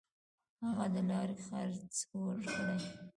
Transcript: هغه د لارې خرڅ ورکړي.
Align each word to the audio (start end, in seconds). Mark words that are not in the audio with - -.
هغه 0.63 0.85
د 0.93 0.95
لارې 1.09 1.37
خرڅ 1.45 1.93
ورکړي. 2.25 2.79